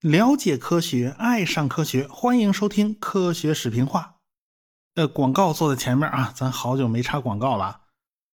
[0.00, 4.16] 了解科学，爱上科学，欢迎收听科学视频化。
[4.94, 7.82] 呃，广告坐在前面啊，咱好久没插广告了。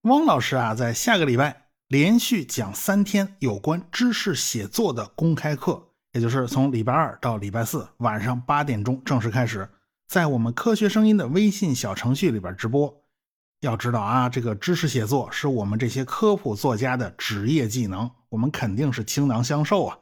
[0.04, 9.70] 汪老师啊，在下个礼拜连续讲三天有关知识写作的公开课，也就是从礼拜二到礼拜四晚上八点钟正式开始，
[10.08, 13.04] 在我们科学声音的微信小程序里边直播。
[13.62, 19.98] 要知道啊，这个知识写作是我们这些科普作家的职业技能，我们肯定是倾囊相授啊。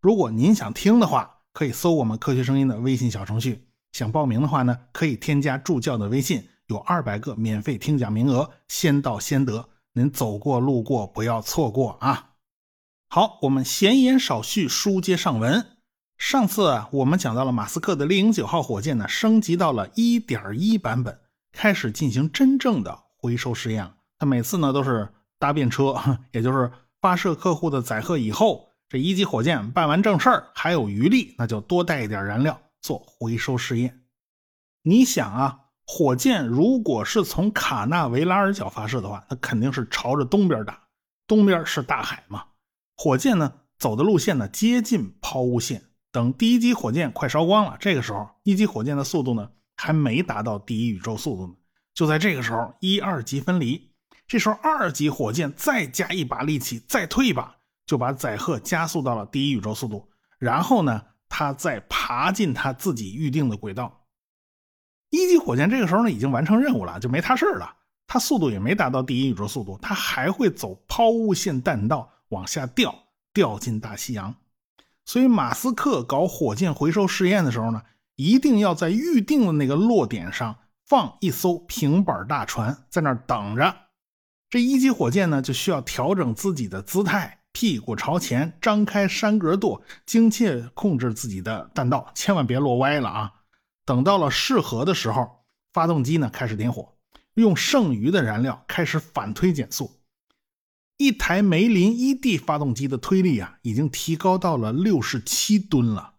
[0.00, 3.64] 如果您想听的话，可以搜我们科学声音的微信小程序。
[3.92, 9.70] 想报名的话呢，可以添加助教的微信，有二百个免费听讲名额，先到先得。
[9.94, 12.34] 您走过路过不要错过啊！
[13.08, 15.66] 好，我们闲言少叙，书接上文。
[16.18, 21.18] 上次，我们讲到了马斯克的猎鹰九号火箭呢，升级到了一点一版本，
[21.52, 23.94] 开始进行真正的回收实验了。
[24.18, 25.08] 他每次呢都是
[25.38, 25.94] 搭便车，
[26.32, 26.70] 也就是
[27.00, 28.66] 发射客户的载荷以后。
[28.90, 34.00] 这一级火箭办完正事儿还有余力，那就多带一点燃料做回收试验。
[34.82, 40.84] 你想啊，火箭如果是从卡纳维拉尔角发射的话，那肯定是朝着东边打，
[41.26, 42.44] 东边是大海嘛。
[42.96, 45.84] 火箭呢走的路线呢接近抛物线。
[46.10, 51.54] 等第一级火箭快烧光了，这个时候一级火箭的速度呢还没达到第一宇宙速度呢。
[51.94, 53.90] 就在这个时候，一二级分离，
[54.26, 57.54] 这时候二级火箭再加一把力气，再推一把。
[57.86, 60.06] 就把载荷加速到了第一宇宙速度，
[60.38, 64.04] 然后呢，它再爬进它自己预定的轨道。
[65.08, 67.76] 一级火箭这个时候呢已经完成任务了，就没它事了。
[68.06, 72.94] 它速度也没达到第一宇宙速度，它还会走抛物线弹道往下掉，
[73.32, 74.34] 掉进大西洋。
[75.06, 77.80] 所以马斯克搞火箭回收试验的时候呢，
[78.18, 83.74] 一定要在预定的那个落点上放一艘平板大船，在那儿等着。
[84.50, 87.36] 这一级火箭呢就需要调整自己的姿态。
[87.52, 93.32] 屁股朝前，张开山格舵，精确控制自己的弹道，千万别落歪了啊！
[93.84, 96.96] 等到了适合的时候，发动机呢开始点火，
[97.34, 100.00] 用剩余的燃料开始反推减速。
[100.98, 106.14] 一台梅林一 D 发动机的推力啊，已经提高到了六十七吨了。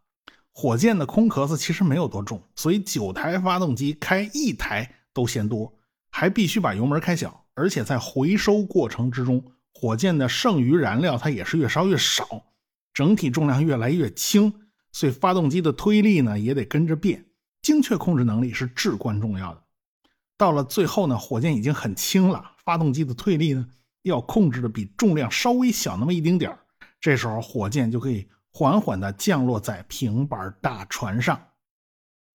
[0.60, 5.74] 火箭的空壳子其实没有多重，所以九台发动机开一台都嫌多，
[6.10, 9.42] 还必须把油门开小，而且在回收过程之中。
[9.74, 12.44] 火箭的剩余燃料它也是越烧越少，
[12.94, 14.54] 整体重量越来越轻，
[14.92, 17.24] 所以发动机的推力呢也得跟着变。
[17.62, 19.64] 精确控制能力是至关重要的。
[20.36, 23.66] 到了最后呢，火箭已经很轻了，发动机的推力呢
[24.02, 26.60] 要控制的比重量稍微小那么一丁点儿
[27.00, 28.28] 这时候火箭就可以
[28.60, 31.42] 缓缓的降落在平板大船上。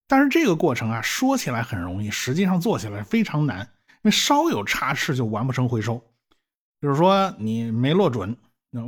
[0.09, 6.03] 但是这个过程啊，说起来很容易，实际上做起来非常难，因为稍有差池就完不成回收。
[6.81, 8.35] 就是说，你没落准，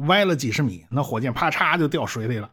[0.07, 2.51] 歪了几十米，那火箭啪嚓就掉水里了。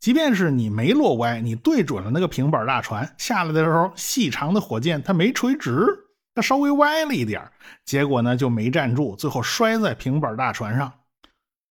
[0.00, 5.86] 即便是你没落歪，你对准了那个平板大船，下来的时候，细长的火箭它没垂直，
[6.34, 7.46] 它稍微歪了一点
[7.84, 10.90] 结果呢就没站住，最后摔在平板大船上。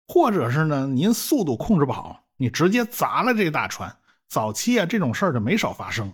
[0.10, 3.94] 或者是呢，您速度控制不好，你直接砸了这大船。
[4.30, 6.14] 早期啊，这种事儿就没少发生。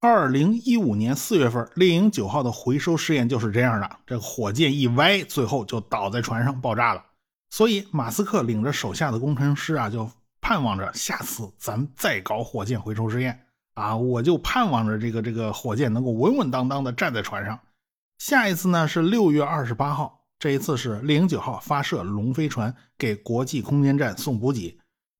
[0.00, 3.96] 二零一五年四月份，猎鹰九号的回收试验就是这样的。
[4.06, 7.04] 这个火箭一歪，最后就倒在船上爆炸了。
[7.50, 10.10] 所以马斯克领着手下的工程师啊，就
[10.40, 13.96] 盼望着下次咱们再搞火箭回收试验啊！
[13.96, 17.58] 我就盼望着这个这个火箭能够稳稳当当的站在船上。
[18.18, 24.78] 下一次呢是六月二十八号，这一次是猎鹰九号发射龙飞船给国际空间站送补给。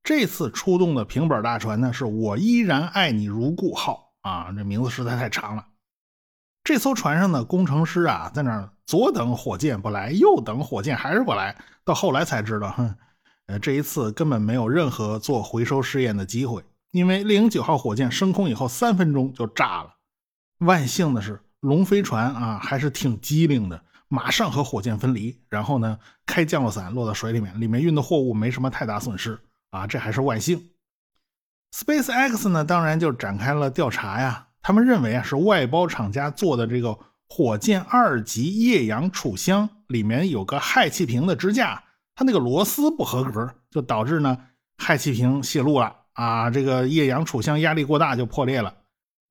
[0.08, 4.14] 这次出动的平板大船呢，是我依然爱你如故号。
[4.22, 5.66] 啊，这名字实在太长了。
[6.64, 11.54] 这艘船上的工程师啊，在那左等火箭不来，右等火箭还是不来。
[11.84, 12.94] 到后来才知道，哼，
[13.48, 19.97] 呃，这一次根本没有任何做回收试验的机会，因为猎鹰九号火箭升空以后三分钟就炸了。
[20.60, 29.38] 万幸的是，龙飞船啊还是挺机灵的，马上和火箭分离，然后呢开降落伞落到水里面，里面运的货物没什么太大损失
[29.70, 30.70] 啊，这还是万幸。
[31.74, 34.48] Space X 呢，当然就展开了调查呀。
[34.62, 36.98] 他们认为啊，是外包厂家做的这个
[37.28, 41.82] 火箭二级液氧储箱里面有个氦气瓶的支架，
[42.15, 44.36] 它那个螺丝不合格，就导致呢
[44.78, 46.50] 氦气瓶泄露了啊。
[46.50, 48.74] 这个液氧储箱压力过大就破裂了。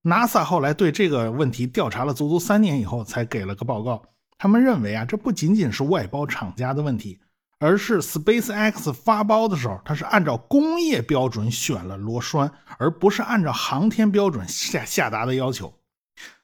[0.04, 4.04] NASA 后来对这个问题调查了足足三年以后，才给了个报告。
[4.38, 7.20] 他们认为啊，这不仅仅是外包厂家的问题。
[7.60, 15.74] 而是 Space X 发包的时候，它是按照工业标准选了螺栓，而不是按照航天标准下下达的要求。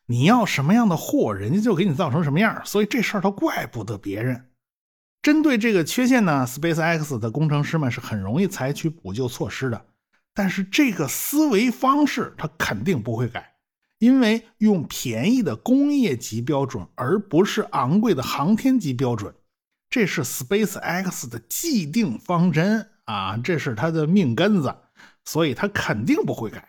[0.07, 4.49] 你要什么样的货，人家就给你造成什么样，所以这事儿都怪不得别人。
[5.21, 9.85] 针对这个缺陷呢，SpaceX 的工程师们是很容易采取补救措施的。
[10.33, 13.53] 但是这个思维方式，它肯定不会改，
[13.99, 19.33] 因为用便宜的工业级标准，而不是昂贵的航天级标准，
[19.93, 24.75] 这是 SpaceX 的既定方针啊，这是它的命根子，
[25.23, 26.67] 所以它肯定不会改。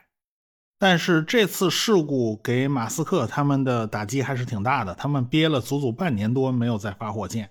[0.78, 7.48] 但是这次事故给马斯克他们的打击还是挺大的，他们憋了足足半年多没有再发火箭。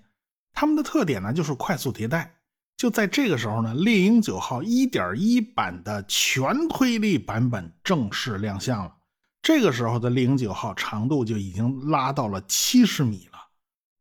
[0.54, 2.36] 他们的特点呢，就是快速迭代。
[2.78, 8.94] 就在这个时候呢，猎鹰九号1.1版的全推力版本正式亮相了。
[9.42, 13.33] 这个时候的猎鹰九号长度就已经拉到了70米了，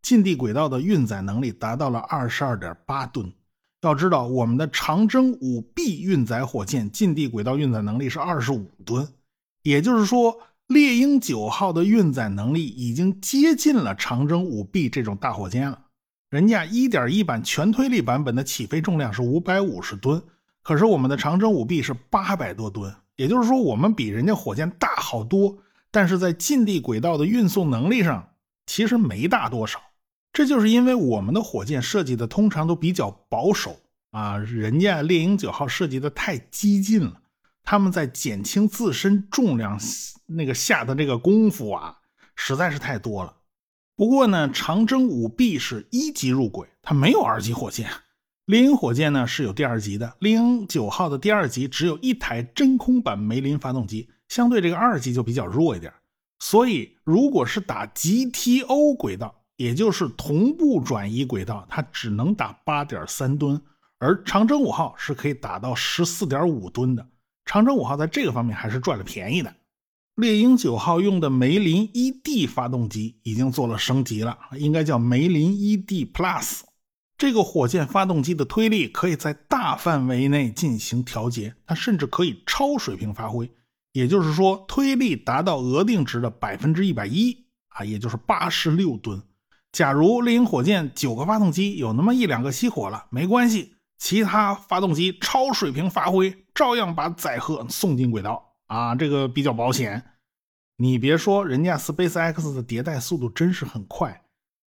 [0.03, 3.33] 近地轨道的运载能力达到了22.8吨。
[3.83, 9.09] 要知道，我们的长征五 B 运载火箭近地轨道运载能力是25吨，
[9.63, 10.39] 也就是说，
[10.69, 15.79] 猎鹰九号的运载能力已经接近了长征五 B 这种大火箭了。
[16.31, 20.23] 人家1.1版全推力版本的起飞重量是550吨，
[20.63, 25.59] 可是我们的长征五 B 是800多吨，也就是说我们比人家火箭大好多，
[25.91, 28.29] 但是在近地轨道的运送能力上
[28.67, 29.81] 其实没大多少。
[30.33, 33.79] 这就是因为我们的火箭设计的通常都比较保守
[34.13, 37.21] 啊，人家猎鹰九号设计的太激进了，
[37.63, 39.79] 他们在减轻自身重量
[40.27, 41.99] 那个下的这个功夫啊，
[42.35, 43.37] 实在是太多了。
[43.95, 47.91] 不过呢，长征五 B 是一级入轨，它没有二级火箭。
[48.47, 55.93] 猎鹰火箭呢是有第二级的，猎鹰九号的第二级只有一台真空版梅林发动机，相对这个二级就比较弱一点。
[56.41, 63.61] 所以，如果是打 GTO 轨道，也就是同步转移轨道，它只能打八点三吨，
[63.99, 67.07] 而长征五号是可以打到十四点五吨的。
[67.45, 69.55] 长征五号在这个方面还是赚了便宜的。
[70.17, 76.61] 猎鹰九号用的梅林 ED 发动机已经做了升级了，应该叫梅林 ED Plus。
[77.17, 83.51] 这个火箭发动机的推力可以在大范围内进行调节，它甚至可以超水平发挥，
[83.93, 89.23] 也就是说推力达到额定值的百分之一百一啊，也就是八十六吨。
[89.73, 98.55] 假如猎鹰火箭九个发动机有那么一两个熄火了，没关系，其他发动机超水平发挥，照样把载荷送进轨道。
[98.67, 100.05] 啊，这个比较保险。
[100.77, 104.23] 你别说，人家 SpaceX 的迭代速度真是很快。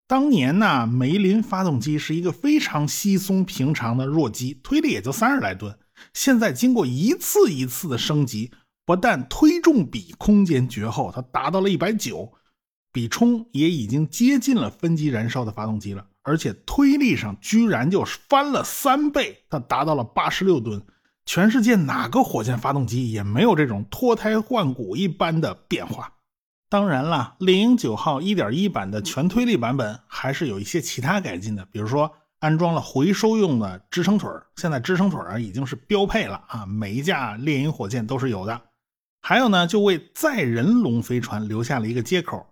[0.07, 5.77] 当年呢，梅林发动机是一个非常稀松平常的弱机，推力也就三十来吨。
[6.13, 8.51] 现在经过一次一次的升级，
[8.85, 12.31] 不但推重比空间绝后，它达到了一百九，
[12.97, 20.81] 比冲也已经接近了分级燃烧的发动机了，而且推力上居然就翻了三倍，它达到了八十六吨。
[21.23, 26.11] 全世界哪个火箭发动机也没有这种脱胎换骨一般的变化。
[26.69, 38.59] 当然了，猎鹰九号1.1版的全推力版本还是有一些其他改进的，比如说安装了回收用的支撑腿现在支撑腿啊已经是标配了啊，每一架猎鹰火箭都是有的。
[39.21, 42.43] 还有呢，就为载人龙飞船留下了一个接口。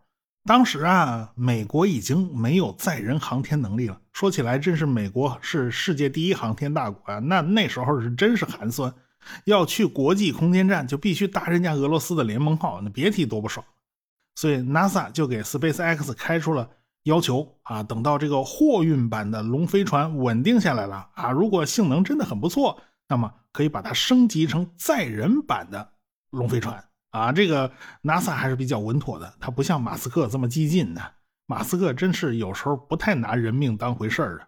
[0.47, 3.99] 当时啊，美国已经没有载人航天能力了。
[4.13, 7.17] 说起来，真是美国是世界第一航天大国啊！
[7.17, 8.93] 那那时候是真是寒酸，
[9.45, 13.65] 要去国际空间站就必须搭人家俄罗斯的联盟号，那别提多不爽。
[14.35, 16.69] 所以 NASA 就给 SpaceX 开出了
[17.05, 25.89] 要求啊，等到这个货运版的龙飞船稳定下来了啊，如果性能真的很不错，那么可以把它升级成载人版的
[26.29, 26.83] 龙飞船。
[27.15, 27.71] 啊，这个
[28.03, 31.13] NASA 还是比较稳妥的，它不像马斯克这么激进的。
[31.45, 34.47] 马斯克真是有时候不太拿人命当回事儿啊。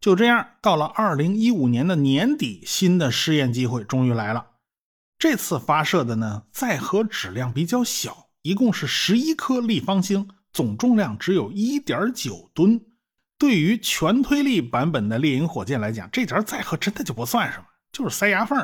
[0.00, 4.44] 就这样，到了二零一五年的年底，新的试验机会终于来了。
[5.18, 12.80] 这次发射的呢，载荷质量比较小，一共是十一颗立方星，总重量只有一点九吨。
[13.38, 18.58] 对于全推力版本的猎鹰火箭来讲，这点载荷真的就不算什么，就是塞牙缝。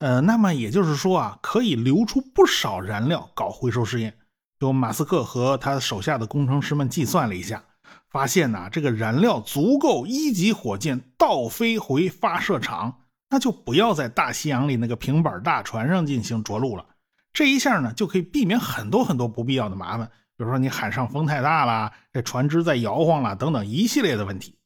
[0.00, 4.16] 呃，那么也就是说啊，可以留出不少燃料搞回收试验。
[4.60, 7.62] 有马斯克和他手下的工程师们计算了一下，
[8.08, 16.86] 发现呐，这个燃料足够一级火箭倒飞回发射场，那就不要在大西洋里那个平板大船上进行着陆了。
[17.34, 24.56] 这一下呢，就可以避免很多很多不必要的麻烦，比如说你海上风太大了，这船只在摇晃了等等一系列的问题。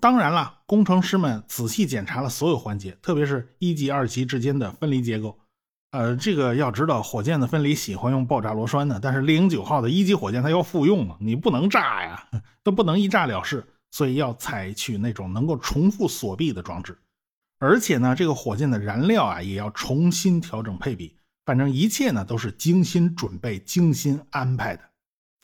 [0.00, 5.38] 当然了，工程师们仔细检查了所有环节，特别是一级、二级之间的分离结构。
[5.92, 12.28] 呃，这个要知道，火箭的分离喜欢用爆炸螺栓的，但是猎鹰九号的一级火箭它要复用嘛，你不能炸呀，
[12.64, 16.98] 都不能一炸了事，所以要采取那种能够重复锁闭的装置。
[17.60, 24.82] 而且呢，这个火箭的燃料啊也要重新调整配比，反正一切呢都是精心准备、精心安排的。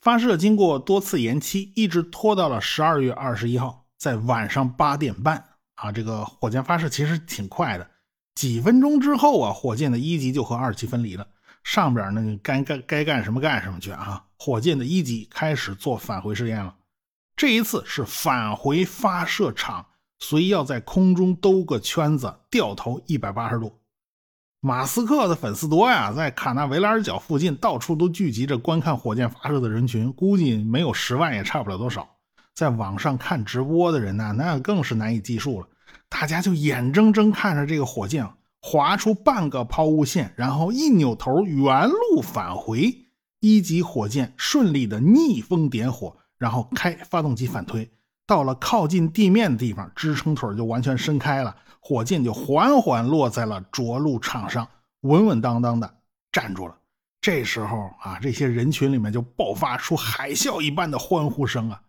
[0.01, 3.80] 发射经过多次延期，一直拖到了十二月二十一号。
[4.01, 7.87] 在晚上八点半啊，这个火箭发射其实挺快的，
[8.33, 11.27] 几分钟之后啊，火箭的一级就和二级分离了。
[11.63, 14.25] 上边那个该干该干什么干什么去啊！
[14.39, 16.73] 火箭的一级开始做返回试验了。
[17.35, 19.85] 这一次是返回发射场，
[20.17, 23.81] 所以要在空中兜个圈子，掉头一百八十度。
[24.61, 32.10] 马斯克的粉丝多呀，在卡纳维拉尔角附近到处都聚集着观看火箭发射的人群，估计没有十万也差不了多少。
[32.53, 35.67] 在网上看直播的人呢，那更是难以计数了。
[36.09, 38.27] 大家就眼睁睁看着这个火箭。
[38.63, 42.95] 划出半个抛物线，然后一扭头，原路返回。
[43.39, 47.89] 一级火箭顺利的逆风点火，然后开发动机反推，
[48.27, 54.67] 到了靠近地面的地方，支撑腿就完全伸开了，火箭就缓缓落在了着陆场上，
[55.01, 55.91] 稳稳当当的
[56.31, 56.75] 站住了。
[57.19, 61.81] 这时候啊，这些人群里面就爆发出海啸一般的欢呼声啊！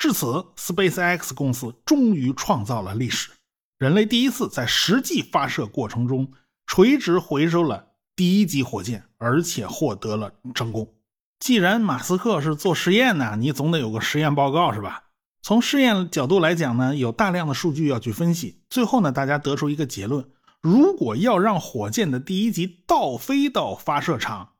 [0.00, 3.30] 至此，SpaceX 公司终于创造了历史。
[3.78, 6.32] 人类第一次在实际发射过程中
[6.66, 10.90] 垂直回收了第一级火箭，而且获得了成功。
[11.38, 15.04] 既然马斯克是做实验呢，你总得有个实验报告是吧？
[15.42, 18.62] 从试验角度来讲呢，有大量的数据要去分析。
[18.70, 20.26] 最后呢，大家得出一个结论：
[20.62, 24.52] 如果要让火箭的第一级倒飞到发射场，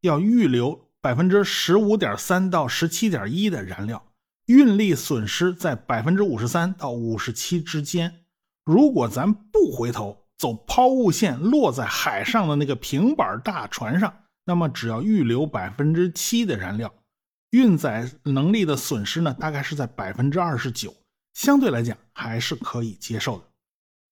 [0.00, 4.02] 要预留百分之十五点三到十七点一的燃料，
[4.46, 8.24] 运力损失在百分之五十三到五十七之间。
[8.64, 14.12] 如果咱不回头走抛物线，落在海上的那个平板大船上，
[14.44, 16.92] 那么只要预留百分之七的燃料，
[17.50, 20.94] 运载能力的损失呢，大概是在百分之二十九，
[21.34, 23.44] 相对来讲还是可以接受的。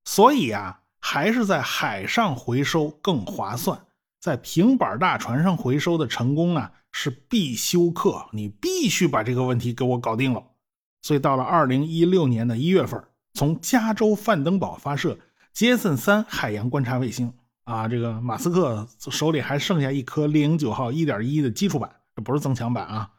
[0.05, 3.81] 所以啊，还是在海上回收更划算，
[4.21, 10.41] 在平板大船上回收的成功啊是必修课，你必须把这个问题给我搞定了。
[11.03, 13.03] 所以到了二零一六年的一月份。
[13.37, 15.19] 从加州范登堡发射
[15.53, 17.33] 杰森三海洋观察卫星
[17.65, 23.11] 啊，这个马斯克手里还剩下一颗猎鹰九号一点一的基础版，这不是增强版啊，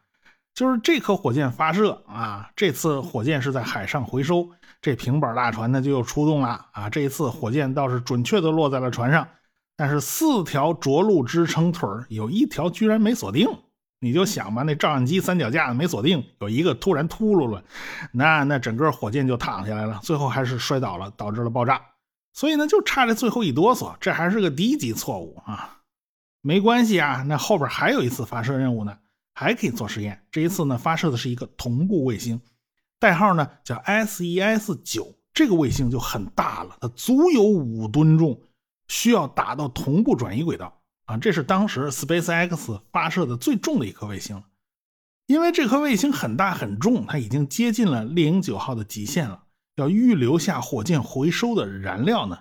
[0.54, 4.48] 就是这颗火箭发射啊，这次火箭是在海上回收，
[4.80, 9.28] 这平板大船呢就又出动了啊，这一次火箭倒是准确的落在了船上，
[9.76, 13.46] 但是四条着陆支撑腿有一条居然没锁定。
[13.98, 17.64] 你就想吧，那照相机三脚架没锁定，有一个突然秃噜了，
[18.12, 21.80] 那那整个火箭就躺下来了，最后还是摔倒了，导致了爆炸。
[22.32, 25.78] 所以呢，就差这最后一哆嗦，这还是个低级错误啊。
[26.42, 28.98] 没关系啊，那后边还有一次发射任务呢，
[29.34, 30.22] 还可以做实验。
[30.30, 32.40] 这一次呢，发射的是一个同步卫星，
[32.98, 35.14] 代号呢叫 SES 九。
[35.32, 38.40] 这个卫星就很大了，它足有五吨重，
[38.88, 40.80] 需要打到同步转移轨道。
[41.06, 44.44] 啊，这是当时 SpaceX 发射的最重的一颗卫星了，
[45.26, 49.44] 因为这颗卫星很大很重，它已经接近了猎鹰九号的极限了。
[49.76, 52.38] 要预留下火箭回收的燃料呢，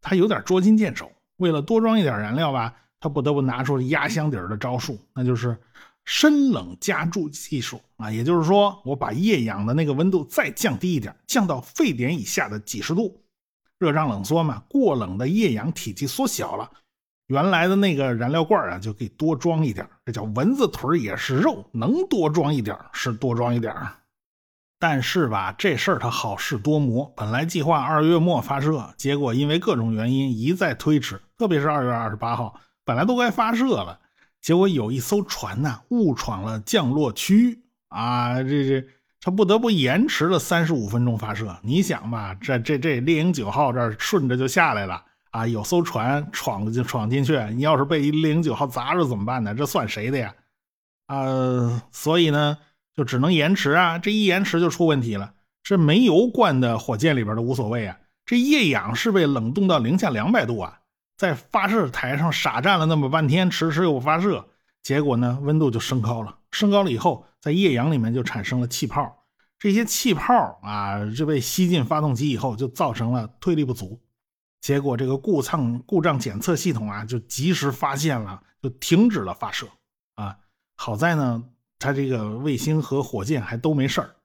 [0.00, 1.10] 它有点捉襟见肘。
[1.36, 5.56] 为了多装一点燃料吧，它不得不拿出压箱底儿的招数，那就是
[6.04, 8.10] 深冷加注技术啊。
[8.10, 13.22] 也就是说，我把液氧的那个温度再降低一点，降到沸点以下的几十度，
[13.78, 16.70] 热胀冷缩嘛，过冷的液氧体积缩小了。
[17.30, 23.72] 原来的那个燃料罐啊，就可以多装一点这叫蚊子腿也是肉，能多装一点是多装一点
[24.80, 27.12] 但是吧，这事儿它好事多磨。
[27.16, 31.20] 本来计划二月末发射，结果因为各种原因一再推迟。
[31.38, 34.00] 特别是二月二十八号，本来都该发射了，
[34.40, 38.84] 结果有一艘船呢误闯了降落区啊，这这
[39.20, 41.56] 它不得不延迟了三十五分钟发射。
[41.62, 45.04] 你想吧，这这这猎鹰九号这顺着就下来了。
[45.30, 49.54] 啊，有艘船闯进闯进去，你要是被一零九号砸着怎么办呢？
[49.54, 50.34] 这算谁的呀？
[51.06, 52.58] 啊，所以呢，
[52.94, 53.98] 就只能延迟啊。
[53.98, 55.34] 这一延迟就出问题了。
[55.62, 57.96] 这煤油灌的火箭里边都无所谓啊，
[58.26, 60.80] 这液氧是被冷冻到零下两百度啊，
[61.16, 64.48] 在发射台上傻站了那么半天，迟迟又不发射，
[64.82, 66.38] 结果呢，温度就升高了。
[66.50, 69.24] 升高了以后，在液氧里面就产生了气泡，
[69.58, 74.00] 这些气泡啊，就被吸进发动机以后，就造成了推力不足。
[74.60, 79.66] 结果这个故障故障检测系统啊，就及时发现了，就停止了发射。
[80.16, 80.36] 啊，
[80.76, 81.42] 好在呢，
[81.78, 84.16] 它这个卫星和火箭还都没事儿。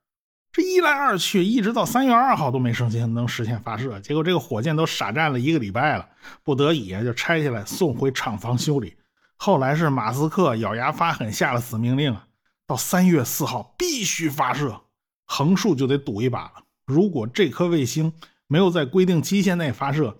[0.52, 4.00] 这一来二去，一直到三月二号都没生性能实现发射。
[4.00, 6.08] 结果这个火箭都傻站了一个礼拜了，
[6.44, 8.96] 不得已啊，就拆下来送回厂房修理。
[9.38, 12.28] 后来是马斯克咬牙发狠，下了死命令啊，
[12.66, 14.82] 到三月四号必须发射，
[15.26, 16.64] 横竖就得赌一把了。
[16.86, 18.14] 如果这颗卫星
[18.48, 20.18] 没有在规定期限内发射，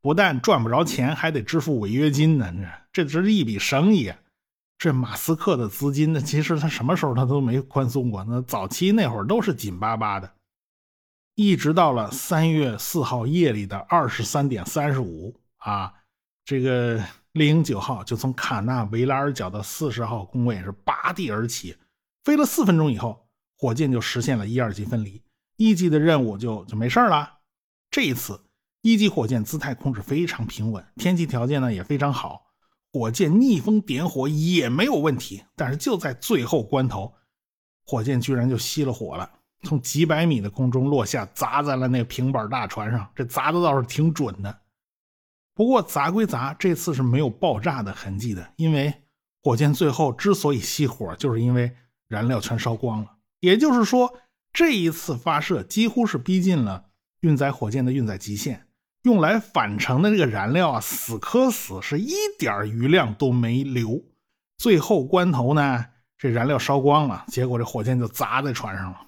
[0.00, 2.52] 不但赚不着钱，还得支付违约金呢。
[2.92, 4.12] 这这是一笔生意。
[4.78, 8.24] 这马斯克的资金呢，其实他什么时候他都没宽松过。
[8.28, 10.32] 那早期那会儿都是紧巴巴的。
[11.34, 15.92] 一直到了三月四号夜里的二十三点三十五啊，
[16.44, 17.00] 这个
[17.32, 21.76] 猎鹰九号就从卡纳维拉尔角的四十号工位是拔地而起，
[22.24, 25.22] 飞了四分钟以后，火箭就实现了一二级分离，
[25.56, 27.37] 一级的任务就就没事了。
[27.90, 28.40] 这一次，
[28.82, 32.46] 一级火箭姿态控制非常平稳，天气条件呢也非常好，
[32.92, 35.44] 火箭逆风点火也没有问题。
[35.56, 37.14] 但是就在最后关头，
[37.86, 39.30] 火箭居然就熄了火了。
[39.62, 43.10] 从几百米的空中落下，砸在了那平板大船上。
[43.16, 44.60] 这砸的倒是挺准的。
[45.54, 48.94] 不过砸归砸，这次是没有爆炸的痕迹的，因为
[49.42, 51.74] 火箭最后之所以熄火，就是因为
[52.06, 53.16] 燃料全烧光了。
[53.40, 54.14] 也就是说，
[54.52, 56.87] 这一次发射几乎是逼近了
[57.20, 58.66] 运载火箭的运载极限，
[59.02, 64.02] 用来返程的这个燃料啊，死磕死，是一点余量都没留。
[64.56, 69.06] 最后关头呢，这燃料烧光了，结果这火箭就砸在船上了。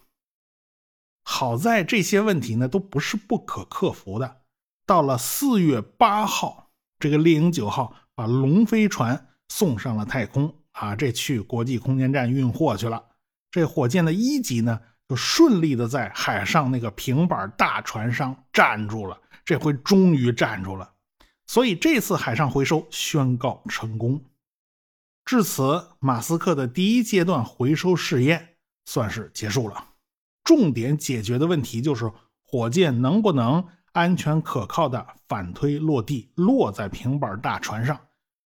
[1.23, 4.39] 好在这些问题呢都不是不可克服的。
[4.87, 13.05] 到了四月八号，这个猎鹰九号把龙飞船送上了太空啊，这去国际空间站运货去了。
[13.53, 20.93] 这火箭的一级呢就顺利的在海上那个平板大船上站住了，这回终于站住了。
[21.49, 24.25] 所以这次海上回收宣告成功。
[25.25, 28.51] 至此，马斯克的第一阶段回收试验
[28.85, 29.85] 算是结束了。
[30.45, 32.09] 重点解决的问题就是
[32.45, 37.99] 火箭能不能安全可靠的反推落地，落在平板大船上。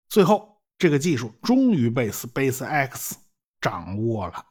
[0.10, 3.12] 最后，这个技术终于被 SpaceX
[3.62, 4.44] 掌握了。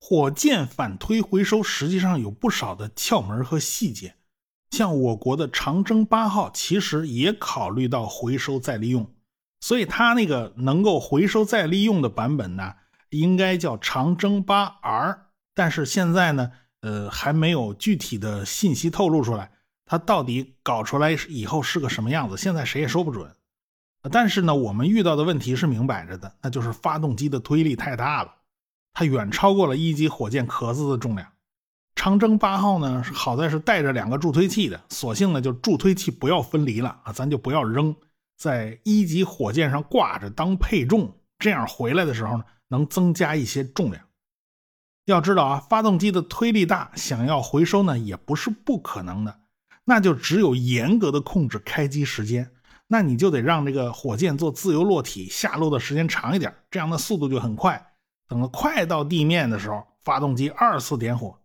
[0.00, 4.14] 火箭反推回收实际上有不少的窍门和细节，
[4.70, 9.12] 像我国的长征八号其实也考虑到回收再利用，
[9.60, 12.74] 所以它那个能够回收再利用的版本呢，
[13.10, 15.26] 应该叫长征八 R。
[15.54, 19.50] 但是现在呢，呃，还没有具体的信息透露出来，
[19.84, 23.30] 它到底搞出来以后是个什么样子，现在谁也说不准。
[24.10, 28.34] 但是呢，我们遇到的问题是明摆着的，那就是发动机的推力太大了，
[28.92, 31.26] 它远超过了一级火箭壳子的重量。
[31.94, 37.94] 长征八号呢，好在是带着两个助推器的，索性呢就助推器不要分离了啊，咱就不要扔，
[38.38, 44.02] 在一级火箭上挂着当配重，这样回来的时候呢，能增加一些重量。
[45.04, 49.40] 要知道啊，发动机的推力大，想要回收呢也不是不可能的，
[49.84, 52.50] 那就只有严格的控制开机时间，
[52.86, 57.89] 那你就得让这个火箭做自由落体，下落的时间长一点，这样的速度就很快。
[58.30, 61.36] 等快到地面的时候，发动机二次点火，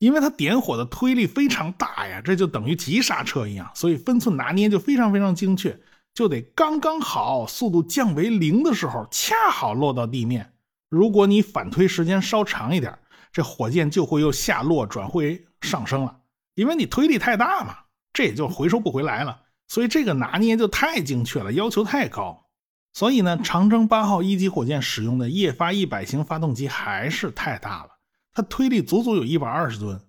[0.00, 5.80] 因为它点火的推力非常大呀，这就等于急刹车一样，所以分寸拿捏就非常非常精确，
[6.12, 10.52] 就得刚刚好，速度降为零的时候，恰好落到地面。
[10.90, 12.98] 如果你反推时间稍长一点，
[13.32, 16.18] 这火箭就会又下落转回上升了，
[16.54, 17.74] 因为你推力太大嘛，
[18.12, 19.40] 这也就回收不回来了。
[19.68, 22.49] 所以这个拿捏就太精确了，要求太高。
[22.92, 27.90] 所以呢，长征八号一级火箭使用的液发一百型发动机还是太大了，
[28.32, 30.00] 它推力足足有一百二十吨。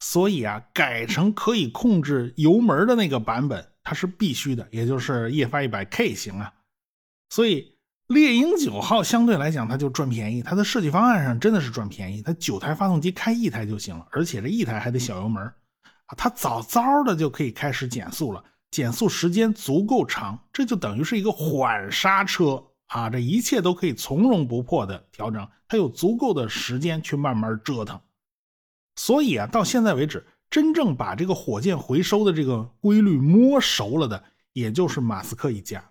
[0.00, 6.52] 所以啊，改成可以控制油门的那个版本，它是必须的，也就是液发一百 K 型啊。
[7.30, 7.72] 所以。
[8.08, 10.42] 猎鹰九号相对来讲，它就赚便宜。
[10.42, 12.20] 它的设计方案上真的是赚便宜。
[12.20, 28.00] 它九台发动机开一台就行了，而且这一台还得小油门啊，它早早的就可以开始减速了，减速时间足够长，这就等于是一个缓刹车啊，这一切都可以从容不迫的调整，它有足够的时间去慢慢折腾。
[28.96, 35.90] 所以啊，到现在为止，真正把这个火箭回收的这个规律摸熟了的，也就是马斯克一家。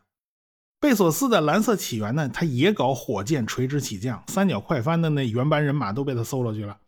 [0.80, 6.80] 贝索斯的蓝色起源呢，他也搞火箭垂直起降，三角快翻的那原班人马都被他搜了去了。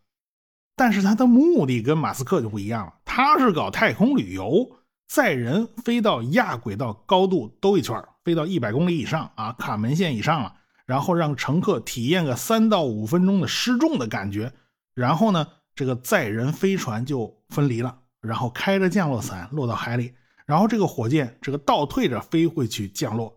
[0.74, 4.68] 但是他的目的跟马斯克就不一样了，他是搞太空旅游，
[5.06, 10.54] 载人飞到亚轨道高度兜一圈，飞到一百公里以上啊，卡门线以上了，
[10.86, 14.52] 然后让乘客体验个三到五分钟的失重的感觉，
[14.94, 20.14] 然后呢，这个载人飞船就分离了，然后开着降落伞落到海里，
[20.46, 23.36] 然后这个火箭这个倒退着飞回去降落。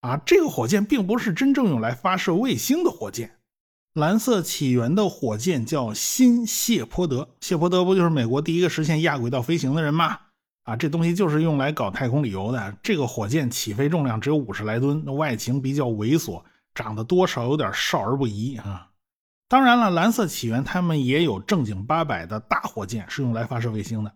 [0.00, 3.36] 啊，这个火箭并不是真正用来发射卫星的火箭。
[3.92, 10.18] 蓝色起源的火箭叫新谢泼德，谢泼德不就是美国第一个实现亚轨道飞行的人吗？
[10.70, 12.76] 啊，这东西就是用来搞太空旅游的。
[12.80, 16.40] 这个火箭起飞重量只有五十来吨，外形比较猥琐，
[16.76, 18.86] 长得多少有点少儿不宜啊。
[19.48, 24.12] 当然了，蓝色起源他们也有正经八百的大火箭，是用来发射卫星的。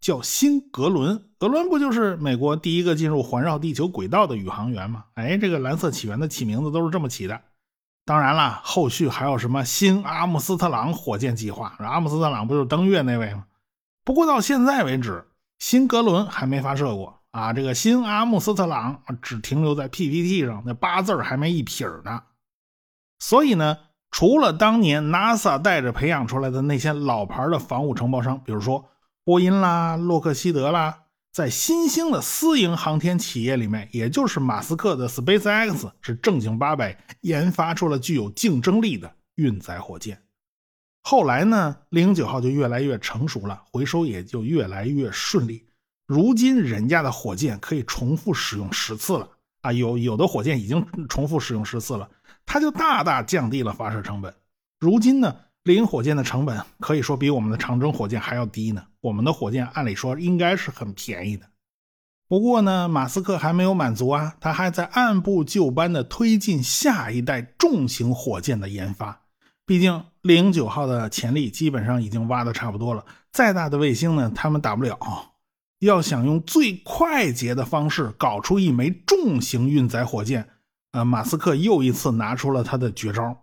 [0.00, 5.04] 叫新格伦，格伦不就是美国第一个进入环绕地球轨道的宇航员吗？
[5.12, 7.38] 哎，这个蓝色起源的起名字都是这么起的。
[8.06, 11.76] 当然了，后续还有什么新阿姆斯特朗火箭计划？
[11.80, 13.44] 阿姆斯特朗不就是登月那位吗？
[14.04, 15.26] 不过到现在为止，
[15.58, 22.22] 新格伦还没发射过啊，这个新阿姆斯特朗只停留在 PPT 上，那八字还没一撇呢。
[23.18, 23.76] 所以呢，
[24.10, 28.88] 除了当年 NASA 带着培养出来的那些老牌的防务承包商，比如说
[29.24, 31.02] 波音啦、洛克希德啦。
[31.30, 40.20] 在新兴的私营航天企业里面，也就是马斯克的 SpaceX 是正经八百研发出了具有竞争力的运载火箭。
[41.10, 45.66] 后来呢，零九号就越来越成熟了，回收也就越来越顺利。
[46.06, 49.26] 如今人家的火箭可以重复使用十次了
[49.62, 52.06] 啊，有有的火箭已经重复使用十次了，
[52.44, 54.34] 它就大大降低了发射成本。
[54.78, 55.34] 如今呢？
[55.62, 58.84] 猎鹰火箭的成本可以说比我们的长征火箭还要低呢。
[59.00, 61.46] 我们的火箭按理说应该是很便宜的。
[62.28, 69.22] 不过呢，马斯克还没有满足啊，他还在按部就班的推进下一代重型火箭的研发。
[69.68, 74.98] 毕竟零九号的潜力基本上已经挖的差不多了，再大的卫星呢，他们打不了。
[75.80, 80.48] 要想用最快捷的方式搞出一枚重型运载火箭，
[80.92, 83.36] 呃，马斯克又一次拿出了他的绝招。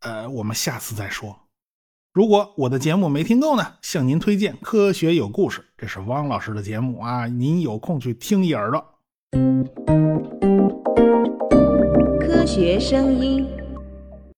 [0.00, 1.36] 呃，我们下次再说。
[2.12, 8.84] 如果我的节目没听够呢，向您推荐《科学有故事》，这是汪老师的节目啊，您有空去听一耳朵。
[12.18, 13.46] 科学声音。